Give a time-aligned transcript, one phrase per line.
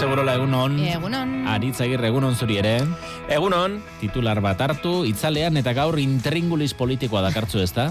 [0.00, 0.78] segurola egunon.
[0.80, 1.32] Egunon.
[1.52, 2.78] Aritz agirre egunon zuri ere.
[3.28, 3.76] Egunon.
[4.00, 7.90] Titular bat hartu, itzalean eta gaur intringulis politikoa dakartzu ez da?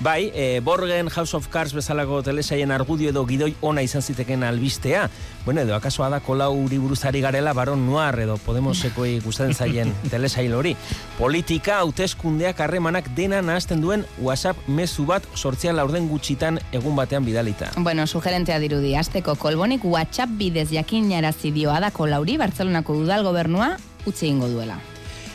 [0.00, 5.08] Bai, e, Borgen House of Cards bezalako telesaien argudio edo gidoi ona izan ziteken albistea.
[5.44, 10.76] Bueno, edo akaso da kolau buruzari garela baron nuar edo Podemosekoi gustatzen zaien telesail hori.
[11.18, 17.72] Politika, hauteskundeak harremanak dena nahazten duen WhatsApp mezu bat sortzea laurden gutxitan egun batean bidalita.
[17.76, 23.76] Bueno, sugerentea dirudi, azteko kolbonik WhatsApp bidez jakin jarazi dioa da kolauri Bartzelonako udal gobernua
[24.06, 24.78] utzi ingo duela.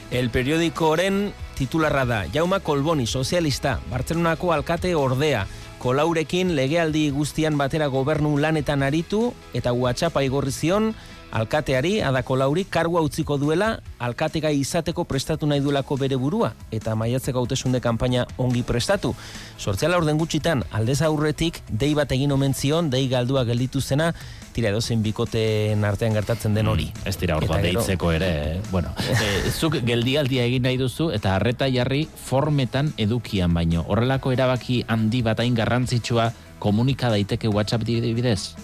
[0.09, 5.45] El periodikoren titularra da, Jauma Kolboni, sozialista, Bartzelonako alkate ordea,
[5.83, 10.93] kolaurekin legealdi guztian batera gobernu lanetan aritu, eta WhatsApp aigorri zion,
[11.33, 17.41] alkateari, adako lauri, kargua utziko duela, alkatega izateko prestatu nahi duelako bere burua, eta maiatzeko
[17.41, 19.15] hautesunde kanpaina ongi prestatu.
[19.57, 24.13] Sortzeala orden gutxitan, aldez aurretik, dei bat egin omen zion, dei galdua gelditu zena,
[24.53, 26.89] tira edozein bikoteen artean gertatzen den hori.
[26.93, 28.61] Mm, ez dira orduan deitzeko ere, eh?
[28.71, 28.93] bueno.
[29.23, 33.85] E, zuk geldialdia egin nahi duzu, eta harreta jarri formetan edukian baino.
[33.87, 38.55] Horrelako erabaki handi bat hain garrantzitsua komunika daiteke WhatsApp bidez?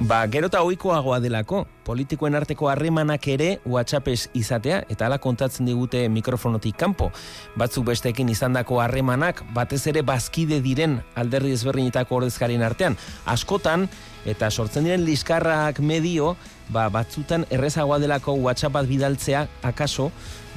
[0.00, 6.04] Ba, gero eta oikoagoa delako, politikoen arteko harremanak ere WhatsAppez izatea, eta ala kontatzen digute
[6.12, 7.10] mikrofonotik kanpo.
[7.58, 12.98] Batzuk bestekin izandako harremanak, batez ere bazkide diren alderri ezberdinetako ordezkarien artean.
[13.34, 13.88] Askotan,
[14.28, 16.36] eta sortzen diren liskarrak medio,
[16.70, 20.10] ba, batzutan errezagoa delako WhatsApp bat bidaltzea, akaso,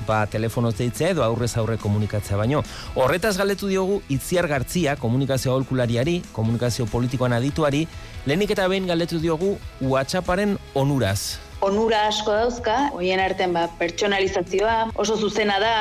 [0.07, 2.61] ba, telefonoz deitzea edo aurrez aurre komunikatzea baino.
[2.93, 7.87] Horretaz galetu diogu, itziar gartzia, komunikazio aholkulariari, komunikazio politikoan adituari,
[8.27, 11.22] lehenik eta behin galetu diogu WhatsApparen onuraz.
[11.63, 15.75] Onura asko dauzka, hoien artean ba, pertsonalizazioa, oso zuzena da,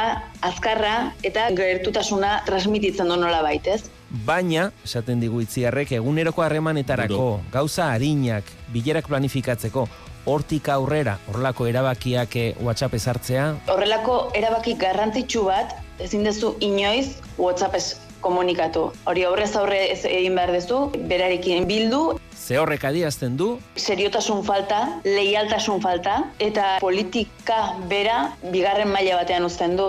[0.46, 0.94] azkarra
[1.26, 3.80] eta gertutasuna transmititzen du nola baitez.
[4.26, 9.88] Baina, esaten digu itziarrek, eguneroko harremanetarako, gauza harinak, bilerak planifikatzeko,
[10.30, 13.48] hortik aurrera, horrelako erabakiak eh, WhatsApp ezartzea?
[13.72, 18.90] Horrelako erabaki garrantzitsu bat, ezin dezu inoiz WhatsAppez komunikatu.
[19.10, 22.02] Hori aurrez aurre ez egin behar dezu, berarekin bildu.
[22.52, 23.46] Ze horrek adiazten du?
[23.80, 29.86] Seriotasun falta, leialtasun falta, eta politika bera bigarren maila batean uzten du.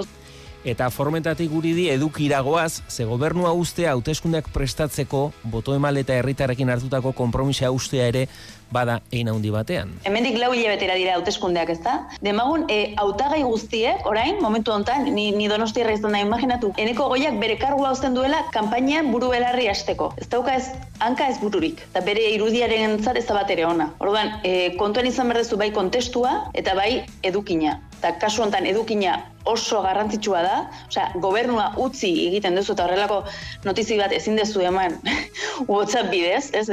[0.63, 7.11] Eta formetatik guri di edukiragoaz, ze gobernua ustea hauteskundeak prestatzeko, boto emal eta herritarrekin hartutako
[7.11, 8.27] kompromisia ustea ere,
[8.73, 9.91] bada ein handi batean.
[10.07, 11.97] Hemendik lau hilabetera dira hauteskundeak, ezta?
[12.25, 16.71] Demagun e, hautagai guztiek, orain, momentu hontan, ni ni Donostiarra izan da imaginatu.
[16.81, 20.13] Eneko goiak bere kargua uzten duela kanpainan buru belarri hasteko.
[20.17, 21.83] Ez dauka ez hanka ez bururik.
[21.91, 23.91] Eta bere irudiaren entzat ez da bat ere ona.
[23.99, 27.81] Orduan, e, kontuan izan berdezu bai kontestua eta bai edukina.
[28.03, 29.13] Eta kasu hontan edukina
[29.47, 30.55] oso garrantzitsua da,
[30.89, 33.21] osea, gobernua utzi egiten duzu eta horrelako
[33.63, 34.97] notizi bat ezin dezu eman
[35.71, 36.65] WhatsApp bidez, ez?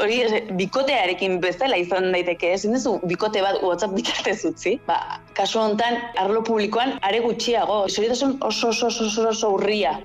[0.00, 0.16] Hori
[0.56, 4.78] bikotearekin bezala izan daiteke, ezin duzu bikote bat WhatsApp bitartez utzi.
[4.88, 4.96] Ba,
[5.36, 9.98] kasu hontan arlo publikoan are gutxiago, seriotasun oso oso oso oso, oso urria.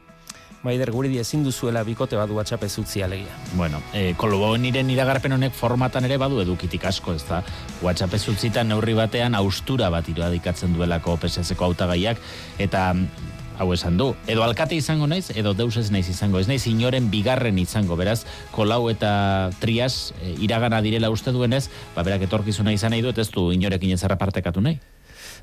[0.65, 3.35] Maider guri ezin duzuela bikote bat WhatsApp ez utzi alegia.
[3.53, 7.43] Bueno, e, kolobo niren iragarpen honek formatan ere badu edukitik asko, ez da?
[7.85, 12.21] WhatsApp ez utzitan neurri batean austura bat iradikatzen duelako PSS-ko hautagaiak
[12.65, 12.89] eta
[13.59, 17.07] hau esan du, edo alkate izango naiz, edo deus ez naiz izango, ez naiz inoren
[17.13, 22.95] bigarren izango, beraz, kolau eta trias e, iragana direla uste duenez, ba, berak etorkizuna izan
[22.95, 24.79] nahi dut, ez du inorekin ez partekatu nahi?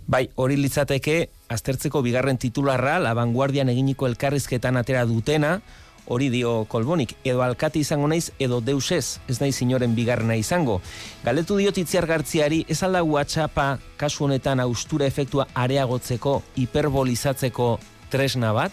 [0.06, 5.60] Bai, hori litzateke, aztertzeko bigarren titularra, la vanguardian eginiko elkarrizketan atera dutena,
[6.06, 10.80] hori dio kolbonik, edo alkate izango naiz, edo deus ez, ez naiz inoren bigarrena izango.
[11.24, 17.76] Galetu dio titziar gartziari, ez alda WhatsAppa kasu honetan austura efektua areagotzeko, hiperbolizatzeko
[18.10, 18.72] tresna bat?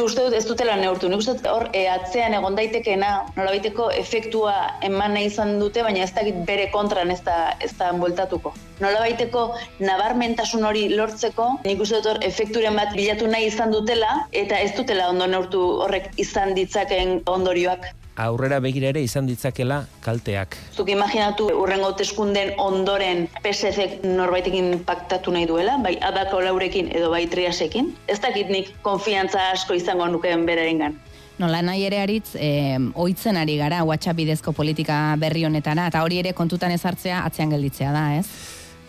[0.00, 4.54] Uste dut ez dutela neurtu, nik uste hor e, atzean egon daitekena nolabaiteko efektua
[4.88, 8.54] eman nahi izan dute, baina ez dakit bere kontran ez da, ez da bueltatuko.
[8.80, 9.44] Nolabaiteko
[9.84, 14.72] nabarmentasun hori lortzeko, nik uste dut hor efekturen bat bilatu nahi izan dutela, eta ez
[14.80, 20.56] dutela ondo neurtu horrek izan ditzaken ondorioak aurrera begira ere izan ditzakela kalteak.
[20.76, 27.24] Zuk imaginatu urrengo teskunden ondoren PSZ norbaitekin paktatu nahi duela, bai adako laurekin edo bai
[27.32, 27.92] triasekin.
[28.08, 30.96] Ez dakit nik konfiantza asko izango nukeen berarengan.
[31.42, 36.20] Nola nahi ere aritz, e, oitzen ari gara WhatsApp bidezko politika berri honetara, eta hori
[36.22, 38.26] ere kontutan ezartzea atzean gelditzea da, ez?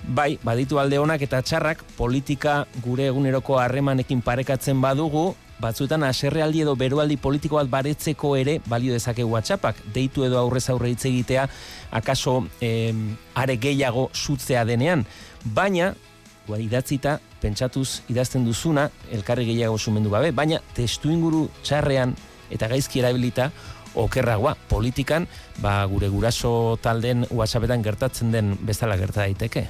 [0.04, 5.30] Bai, baditu alde honak eta txarrak politika gure eguneroko harremanekin parekatzen badugu,
[5.64, 10.92] batzuetan aserrealdi edo berualdi politiko bat baretzeko ere balio dezake WhatsAppak, deitu edo aurrez aurre
[10.92, 11.48] hitz egitea
[11.96, 15.06] akaso em, are gehiago sutzea denean,
[15.56, 15.94] baina
[16.48, 22.16] ba, idatzita, pentsatuz idazten duzuna, elkarri gehiago sumendu gabe, baina testu inguru txarrean
[22.54, 23.52] eta gaizki erabilita,
[23.96, 24.56] okerragoa.
[24.70, 25.28] Politikan,
[25.62, 29.68] ba, gure guraso talden WhatsAppetan gertatzen den bezala gerta daiteke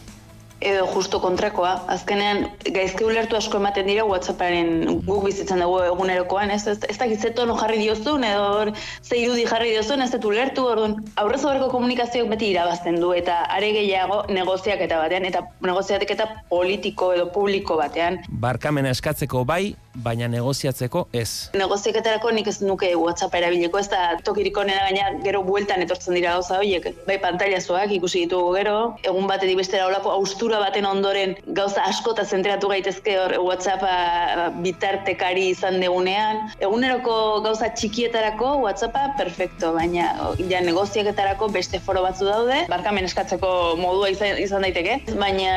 [0.63, 1.74] edo justo kontrakoa.
[1.94, 7.25] Azkenean, gaizke ulertu asko ematen dira WhatsApparen guk bizitzen dugu egunerokoan, ez, ez, ez dakit
[7.36, 12.31] tono jarri diozun, edo ze irudi jarri diozun, ez dut ulertu, orduan, aurrez aurreko komunikazioak
[12.33, 17.77] beti irabazten du, eta are gehiago negoziak eta batean, eta negoziatek eta politiko edo publiko
[17.80, 18.21] batean.
[18.44, 21.49] Barkamena eskatzeko bai, baina negoziatzeko ez.
[21.57, 26.35] Negoziaketarako nik ez nuke WhatsApp erabiliko, ez da tokiriko nena baina gero bueltan etortzen dira
[26.37, 26.89] gauza horiek.
[27.07, 32.71] Bai pantailazoak ikusi ditugu gero, egun batetik bestera olako austura baten ondoren gauza askota zentratu
[32.71, 36.41] gaitezke hor WhatsAppa bitartekari izan degunean.
[36.63, 40.09] Eguneroko gauza txikietarako WhatsAppa perfecto, baina
[40.49, 45.53] ja negoziaketarako beste foro batzu daude, barkamen eskatzeko modua izan, izan daiteke, baina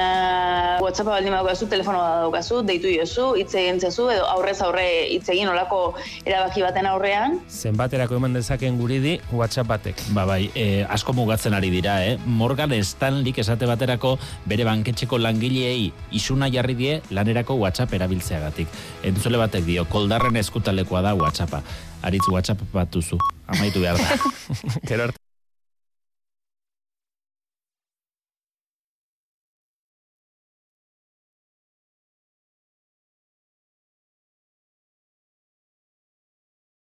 [0.87, 5.81] WhatsAppa baldin badaukazu, telefonoa daukazu, deitu diozu, hitz egin edo aurrez aurre hitz egin olako
[6.25, 7.41] erabaki baten aurrean.
[7.51, 10.05] Zenbaterako eman dezaken guridi WhatsApp batek.
[10.15, 12.17] Ba bai, e, asko mugatzen ari dira, eh?
[12.27, 14.15] Morgan Stanley esate baterako
[14.47, 18.81] bere banketxeko langileei isuna jarri die lanerako WhatsApp erabiltzeagatik.
[19.03, 21.63] Entzule batek dio, koldarren eskutalekoa da WhatsAppa.
[22.07, 23.19] Aritz WhatsApp bat duzu.
[23.47, 25.15] Amaitu behar da.